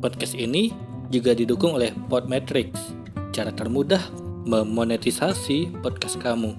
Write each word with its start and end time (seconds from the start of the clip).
Podcast 0.00 0.32
ini 0.32 0.72
juga 1.12 1.36
didukung 1.36 1.76
oleh 1.76 1.92
Podmetrics, 2.08 2.96
cara 3.36 3.52
termudah 3.52 4.00
memonetisasi 4.48 5.76
podcast 5.84 6.16
kamu. 6.16 6.56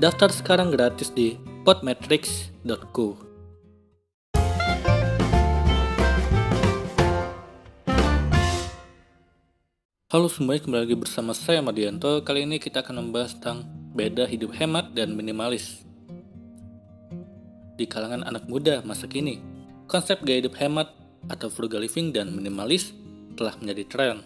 Daftar 0.00 0.32
sekarang 0.32 0.72
gratis 0.72 1.12
di 1.12 1.36
podmetrics.co. 1.68 3.20
Halo 10.08 10.32
semuanya, 10.32 10.64
kembali 10.64 10.80
lagi 10.80 10.96
bersama 10.96 11.36
saya 11.36 11.60
Madianto. 11.60 12.24
Kali 12.24 12.48
ini 12.48 12.56
kita 12.56 12.80
akan 12.80 13.04
membahas 13.04 13.36
tentang 13.36 13.68
beda 13.92 14.24
hidup 14.24 14.56
hemat 14.56 14.96
dan 14.96 15.12
minimalis. 15.12 15.84
Di 17.76 17.84
kalangan 17.84 18.24
anak 18.24 18.48
muda 18.48 18.80
masa 18.80 19.04
kini, 19.04 19.44
konsep 19.84 20.24
gaya 20.24 20.40
hidup 20.40 20.56
hemat 20.56 21.05
atau 21.26 21.50
frugal 21.50 21.82
living 21.82 22.14
dan 22.14 22.30
minimalis 22.34 22.94
telah 23.34 23.54
menjadi 23.60 23.84
tren. 23.86 24.16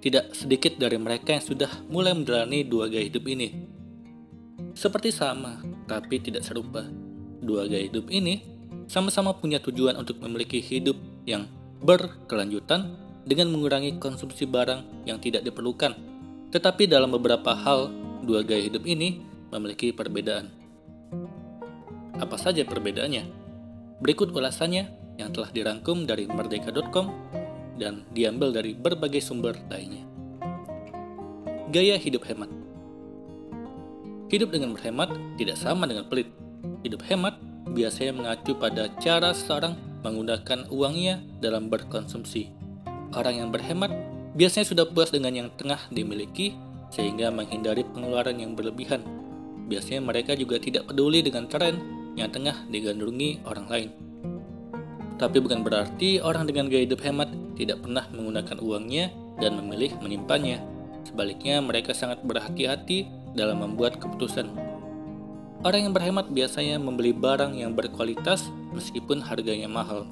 Tidak 0.00 0.32
sedikit 0.32 0.80
dari 0.80 0.96
mereka 0.96 1.36
yang 1.36 1.44
sudah 1.44 1.70
mulai 1.92 2.16
menjalani 2.16 2.64
dua 2.64 2.88
gaya 2.88 3.04
hidup 3.04 3.24
ini. 3.28 3.52
Seperti 4.72 5.12
sama, 5.12 5.60
tapi 5.84 6.22
tidak 6.24 6.40
serupa. 6.40 6.86
Dua 7.40 7.68
gaya 7.68 7.84
hidup 7.84 8.08
ini 8.08 8.40
sama-sama 8.88 9.36
punya 9.36 9.60
tujuan 9.60 9.94
untuk 10.00 10.18
memiliki 10.24 10.58
hidup 10.58 10.96
yang 11.28 11.46
berkelanjutan 11.84 12.96
dengan 13.28 13.52
mengurangi 13.52 14.00
konsumsi 14.00 14.48
barang 14.48 15.04
yang 15.04 15.20
tidak 15.20 15.44
diperlukan. 15.44 15.92
Tetapi 16.50 16.88
dalam 16.88 17.12
beberapa 17.12 17.52
hal, 17.52 17.92
dua 18.24 18.40
gaya 18.42 18.66
hidup 18.66 18.82
ini 18.88 19.20
memiliki 19.52 19.92
perbedaan. 19.92 20.50
Apa 22.18 22.36
saja 22.36 22.64
perbedaannya? 22.64 23.24
Berikut 24.00 24.32
ulasannya 24.32 24.99
yang 25.20 25.30
telah 25.30 25.52
dirangkum 25.52 26.08
dari 26.08 26.24
merdeka.com 26.24 27.12
dan 27.76 28.08
diambil 28.12 28.52
dari 28.52 28.72
berbagai 28.72 29.20
sumber 29.20 29.56
lainnya. 29.68 30.04
Gaya 31.70 31.94
hidup 32.00 32.26
hemat 32.26 32.50
Hidup 34.30 34.54
dengan 34.54 34.78
berhemat 34.78 35.10
tidak 35.34 35.58
sama 35.58 35.90
dengan 35.90 36.06
pelit. 36.06 36.30
Hidup 36.86 37.02
hemat 37.10 37.34
biasanya 37.74 38.14
mengacu 38.14 38.54
pada 38.54 38.86
cara 39.02 39.34
seorang 39.34 39.74
menggunakan 40.06 40.70
uangnya 40.70 41.18
dalam 41.42 41.66
berkonsumsi. 41.66 42.46
Orang 43.10 43.42
yang 43.42 43.50
berhemat 43.50 43.90
biasanya 44.38 44.70
sudah 44.70 44.86
puas 44.86 45.10
dengan 45.10 45.34
yang 45.34 45.48
tengah 45.58 45.82
dimiliki 45.90 46.54
sehingga 46.94 47.34
menghindari 47.34 47.82
pengeluaran 47.82 48.38
yang 48.38 48.54
berlebihan. 48.54 49.02
Biasanya 49.66 49.98
mereka 49.98 50.38
juga 50.38 50.62
tidak 50.62 50.86
peduli 50.86 51.26
dengan 51.26 51.50
tren 51.50 51.82
yang 52.14 52.30
tengah 52.30 52.54
digandrungi 52.70 53.42
orang 53.42 53.66
lain. 53.66 53.90
Tapi 55.20 55.36
bukan 55.36 55.60
berarti 55.60 56.16
orang 56.24 56.48
dengan 56.48 56.72
gaya 56.72 56.88
hidup 56.88 57.04
hemat 57.04 57.28
tidak 57.52 57.84
pernah 57.84 58.08
menggunakan 58.08 58.56
uangnya 58.56 59.12
dan 59.36 59.60
memilih 59.60 59.92
menyimpannya. 60.00 60.64
Sebaliknya, 61.04 61.60
mereka 61.60 61.92
sangat 61.92 62.24
berhati-hati 62.24 63.04
dalam 63.36 63.60
membuat 63.60 64.00
keputusan. 64.00 64.48
Orang 65.60 65.80
yang 65.84 65.92
berhemat 65.92 66.32
biasanya 66.32 66.80
membeli 66.80 67.12
barang 67.12 67.52
yang 67.52 67.76
berkualitas 67.76 68.48
meskipun 68.72 69.20
harganya 69.20 69.68
mahal. 69.68 70.08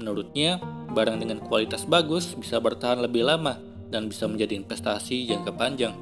Menurutnya, 0.00 0.56
barang 0.88 1.20
dengan 1.20 1.44
kualitas 1.44 1.84
bagus 1.84 2.32
bisa 2.32 2.56
bertahan 2.56 3.04
lebih 3.04 3.28
lama 3.28 3.60
dan 3.92 4.08
bisa 4.08 4.24
menjadi 4.24 4.56
investasi 4.56 5.28
jangka 5.28 5.52
panjang. 5.52 5.92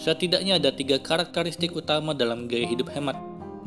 Setidaknya 0.00 0.56
ada 0.56 0.72
tiga 0.72 0.96
karakteristik 0.96 1.76
utama 1.76 2.16
dalam 2.16 2.48
gaya 2.48 2.64
hidup 2.64 2.88
hemat. 2.92 3.20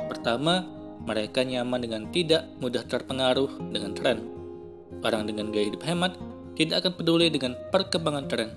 Pertama, 0.09 0.66
mereka 1.03 1.43
nyaman 1.43 1.79
dengan 1.79 2.03
tidak 2.11 2.47
mudah 2.59 2.83
terpengaruh 2.83 3.71
dengan 3.71 3.91
tren. 3.95 4.17
Orang 4.99 5.29
dengan 5.29 5.53
gaya 5.53 5.71
hidup 5.71 5.83
hemat 5.87 6.19
tidak 6.59 6.83
akan 6.83 6.93
peduli 6.99 7.31
dengan 7.31 7.55
perkembangan 7.71 8.25
tren. 8.27 8.49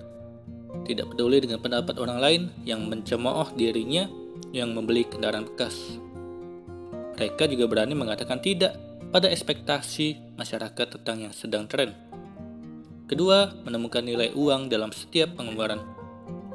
Tidak 0.83 1.07
peduli 1.15 1.39
dengan 1.39 1.63
pendapat 1.63 1.95
orang 2.03 2.19
lain 2.19 2.43
yang 2.67 2.89
mencemooh 2.91 3.55
dirinya 3.55 4.11
yang 4.51 4.75
membeli 4.75 5.07
kendaraan 5.07 5.47
bekas. 5.47 6.01
Mereka 7.15 7.47
juga 7.47 7.71
berani 7.71 7.95
mengatakan 7.95 8.43
tidak 8.43 8.75
pada 9.15 9.31
ekspektasi 9.31 10.35
masyarakat 10.35 10.99
tentang 10.99 11.29
yang 11.29 11.35
sedang 11.37 11.69
tren. 11.71 11.95
Kedua, 13.07 13.53
menemukan 13.63 14.01
nilai 14.01 14.33
uang 14.33 14.73
dalam 14.73 14.89
setiap 14.91 15.37
pengeluaran. 15.37 15.85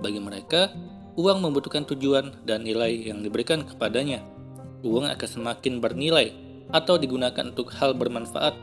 Bagi 0.01 0.17
mereka, 0.17 0.73
uang 1.13 1.45
membutuhkan 1.45 1.85
tujuan 1.85 2.43
dan 2.43 2.65
nilai 2.65 3.13
yang 3.13 3.21
diberikan 3.21 3.61
kepadanya. 3.61 4.25
Uang 4.85 5.09
akan 5.09 5.29
semakin 5.29 5.81
bernilai 5.81 6.29
atau 6.69 7.01
digunakan 7.01 7.49
untuk 7.49 7.73
hal 7.73 7.97
bermanfaat 7.97 8.53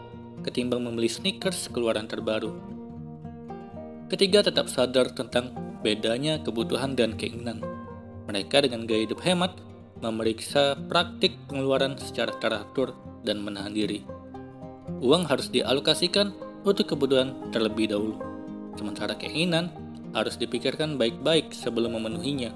ketimbang 0.46 0.86
membeli 0.86 1.10
sneakers 1.10 1.66
keluaran 1.72 2.06
terbaru. 2.06 2.54
Ketiga, 4.06 4.44
tetap 4.44 4.70
sadar 4.70 5.10
tentang 5.10 5.50
bedanya 5.82 6.38
kebutuhan 6.38 6.94
dan 6.94 7.18
keinginan. 7.18 7.58
Mereka 8.30 8.62
dengan 8.62 8.86
gaya 8.86 9.10
hidup 9.10 9.24
hemat 9.26 9.58
memeriksa 10.04 10.78
praktik 10.86 11.34
pengeluaran 11.50 11.98
secara 11.98 12.30
teratur 12.38 12.94
dan 13.26 13.40
menahan 13.42 13.72
diri. 13.72 14.04
Uang 15.00 15.26
harus 15.26 15.48
dialokasikan 15.50 16.30
untuk 16.62 16.94
kebutuhan 16.94 17.50
terlebih 17.50 17.90
dahulu, 17.90 18.20
sementara 18.76 19.16
keinginan 19.16 19.72
harus 20.14 20.38
dipikirkan 20.38 20.94
baik-baik 20.94 21.50
sebelum 21.50 21.98
memenuhinya. 21.98 22.52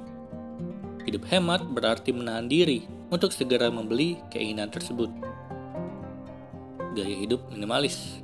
Hidup 1.03 1.25
hemat 1.33 1.65
berarti 1.73 2.13
menahan 2.13 2.47
diri 2.47 2.98
untuk 3.09 3.33
segera 3.33 3.69
membeli 3.73 4.21
keinginan 4.33 4.69
tersebut. 4.73 5.09
Gaya 6.97 7.17
hidup 7.17 7.45
minimalis 7.53 8.21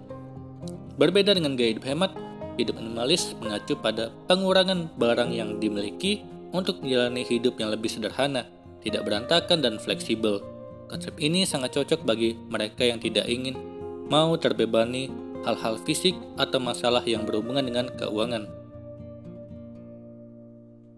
berbeda 0.97 1.35
dengan 1.35 1.59
gaya 1.59 1.77
hidup 1.77 1.87
hemat. 1.87 2.13
Hidup 2.55 2.79
minimalis 2.79 3.35
mengacu 3.43 3.75
pada 3.75 4.15
pengurangan 4.31 4.87
barang 4.95 5.35
yang 5.35 5.59
dimiliki 5.59 6.23
untuk 6.55 6.79
menjalani 6.87 7.27
hidup 7.27 7.59
yang 7.59 7.75
lebih 7.75 7.91
sederhana, 7.91 8.47
tidak 8.79 9.03
berantakan 9.03 9.59
dan 9.59 9.75
fleksibel. 9.83 10.39
Konsep 10.87 11.19
ini 11.19 11.43
sangat 11.43 11.75
cocok 11.75 12.07
bagi 12.07 12.39
mereka 12.47 12.87
yang 12.87 13.03
tidak 13.03 13.27
ingin 13.27 13.59
mau 14.07 14.39
terbebani 14.39 15.11
hal-hal 15.43 15.83
fisik 15.83 16.15
atau 16.39 16.63
masalah 16.63 17.03
yang 17.03 17.27
berhubungan 17.27 17.67
dengan 17.67 17.91
keuangan. 17.99 18.64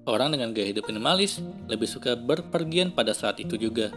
Orang 0.06 0.38
dengan 0.38 0.54
gaya 0.54 0.70
hidup 0.70 0.86
minimalis 0.86 1.42
lebih 1.66 1.90
suka 1.90 2.14
berpergian 2.14 2.94
pada 2.94 3.10
saat 3.10 3.42
itu 3.42 3.58
juga. 3.58 3.90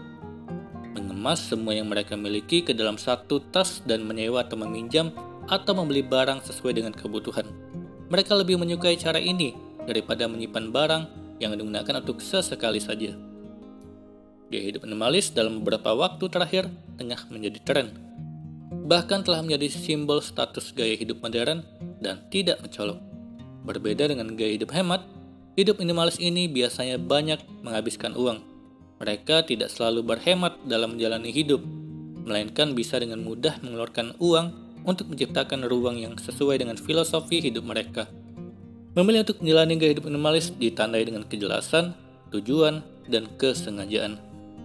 Mengemas 0.98 1.38
semua 1.38 1.78
yang 1.78 1.86
mereka 1.86 2.18
miliki 2.18 2.66
ke 2.66 2.74
dalam 2.74 2.98
satu 2.98 3.38
tas 3.54 3.86
dan 3.86 4.02
menyewa 4.10 4.42
atau 4.42 4.58
meminjam 4.58 5.14
atau 5.46 5.78
membeli 5.78 6.02
barang 6.02 6.42
sesuai 6.42 6.82
dengan 6.82 6.98
kebutuhan. 6.98 7.46
Mereka 8.10 8.34
lebih 8.34 8.58
menyukai 8.58 8.98
cara 8.98 9.22
ini 9.22 9.54
daripada 9.86 10.26
menyimpan 10.26 10.74
barang 10.74 11.04
yang 11.38 11.54
digunakan 11.54 12.02
untuk 12.02 12.26
sesekali 12.26 12.82
saja. 12.82 13.14
Gaya 14.50 14.64
hidup 14.66 14.90
minimalis 14.90 15.30
dalam 15.30 15.62
beberapa 15.62 15.94
waktu 15.94 16.26
terakhir 16.26 16.74
tengah 16.98 17.22
menjadi 17.30 17.62
tren. 17.62 17.88
Bahkan 18.90 19.30
telah 19.30 19.46
menjadi 19.46 19.70
simbol 19.70 20.26
status 20.26 20.74
gaya 20.74 20.98
hidup 20.98 21.22
modern 21.22 21.62
dan 22.02 22.26
tidak 22.34 22.58
mencolok. 22.66 22.98
Berbeda 23.62 24.10
dengan 24.10 24.34
gaya 24.34 24.58
hidup 24.58 24.74
hemat, 24.74 25.06
hidup 25.60 25.84
minimalis 25.84 26.16
ini 26.24 26.48
biasanya 26.48 26.96
banyak 26.96 27.44
menghabiskan 27.62 28.16
uang. 28.16 28.40
Mereka 29.00 29.48
tidak 29.48 29.72
selalu 29.72 30.04
berhemat 30.04 30.56
dalam 30.64 30.96
menjalani 30.96 31.32
hidup, 31.32 31.60
melainkan 32.24 32.76
bisa 32.76 33.00
dengan 33.00 33.24
mudah 33.24 33.60
mengeluarkan 33.64 34.16
uang 34.20 34.48
untuk 34.88 35.12
menciptakan 35.12 35.68
ruang 35.68 36.00
yang 36.00 36.16
sesuai 36.16 36.64
dengan 36.64 36.80
filosofi 36.80 37.44
hidup 37.44 37.68
mereka. 37.68 38.08
Memilih 38.96 39.28
untuk 39.28 39.40
menjalani 39.44 39.76
gaya 39.76 39.92
hidup 39.96 40.08
minimalis 40.08 40.52
ditandai 40.56 41.04
dengan 41.04 41.24
kejelasan, 41.28 41.96
tujuan, 42.32 42.84
dan 43.08 43.28
kesengajaan. 43.36 44.20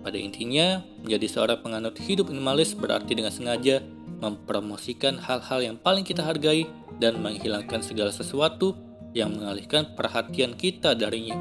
Pada 0.05 0.21
intinya, 0.21 0.85
menjadi 1.01 1.27
seorang 1.27 1.59
penganut 1.65 1.97
hidup 1.97 2.29
minimalis 2.29 2.77
berarti 2.77 3.17
dengan 3.17 3.33
sengaja 3.33 3.81
mempromosikan 4.21 5.17
hal-hal 5.17 5.61
yang 5.61 5.77
paling 5.81 6.05
kita 6.05 6.25
hargai 6.25 6.69
dan 7.01 7.19
menghilangkan 7.21 7.81
segala 7.81 8.13
sesuatu 8.13 8.77
yang 9.15 9.33
mengalihkan 9.33 9.95
perhatian 9.95 10.59
kita 10.59 10.93
darinya. 10.93 11.39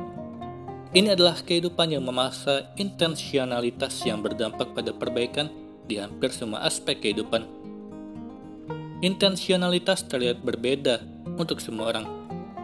Ini 0.93 1.17
adalah 1.17 1.41
kehidupan 1.41 1.89
yang 1.89 2.05
memasa 2.05 2.69
intensionalitas 2.77 3.97
yang 4.05 4.21
berdampak 4.21 4.77
pada 4.77 4.93
perbaikan 4.93 5.49
di 5.89 5.97
hampir 5.97 6.29
semua 6.29 6.61
aspek 6.69 7.01
kehidupan. 7.01 7.43
Intensionalitas 9.01 10.05
terlihat 10.05 10.45
berbeda 10.45 11.01
untuk 11.33 11.57
semua 11.59 11.91
orang, 11.91 12.05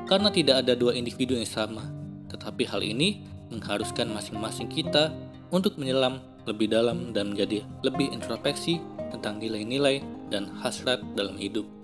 karena 0.05 0.29
tidak 0.29 0.61
ada 0.61 0.77
dua 0.77 0.93
individu 0.93 1.33
yang 1.33 1.49
sama. 1.49 1.89
Tetapi 2.29 2.63
hal 2.69 2.85
ini 2.85 3.25
mengharuskan 3.49 4.13
masing-masing 4.13 4.69
kita 4.69 5.09
untuk 5.49 5.75
menyelam 5.81 6.21
lebih 6.45 6.69
dalam 6.69 7.09
dan 7.11 7.33
menjadi 7.33 7.65
lebih 7.81 8.13
introspeksi 8.13 8.77
tentang 9.09 9.41
nilai-nilai 9.41 10.05
dan 10.29 10.53
hasrat 10.61 11.01
dalam 11.17 11.33
hidup. 11.33 11.78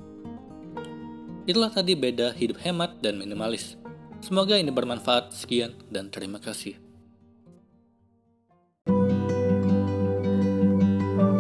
Itulah 1.46 1.70
tadi 1.70 1.94
beda 1.94 2.34
hidup 2.34 2.58
hemat 2.66 2.98
dan 3.06 3.22
minimalis. 3.22 3.78
Semoga 4.18 4.58
ini 4.58 4.74
bermanfaat. 4.74 5.30
Sekian 5.30 5.78
dan 5.94 6.10
terima 6.10 6.42
kasih. 6.42 6.74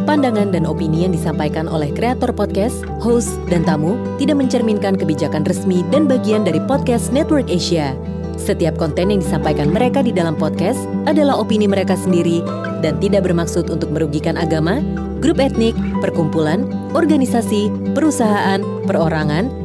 Pandangan 0.05 0.53
dan 0.53 0.69
opini 0.69 1.09
yang 1.09 1.17
disampaikan 1.17 1.65
oleh 1.65 1.89
kreator 1.89 2.29
podcast, 2.29 2.85
host, 3.01 3.41
dan 3.49 3.65
tamu 3.65 3.97
tidak 4.21 4.37
mencerminkan 4.37 4.93
kebijakan 4.93 5.41
resmi 5.41 5.81
dan 5.89 6.05
bagian 6.05 6.45
dari 6.45 6.61
podcast 6.61 7.09
Network 7.09 7.49
Asia. 7.49 7.97
Setiap 8.37 8.77
konten 8.77 9.09
yang 9.09 9.25
disampaikan 9.25 9.73
mereka 9.73 10.05
di 10.05 10.13
dalam 10.13 10.37
podcast 10.37 10.77
adalah 11.09 11.41
opini 11.41 11.65
mereka 11.65 11.97
sendiri 11.97 12.45
dan 12.85 13.01
tidak 13.01 13.25
bermaksud 13.25 13.73
untuk 13.73 13.89
merugikan 13.89 14.37
agama, 14.37 14.85
grup 15.17 15.41
etnik, 15.41 15.73
perkumpulan, 16.05 16.69
organisasi, 16.93 17.73
perusahaan, 17.97 18.61
perorangan, 18.85 19.64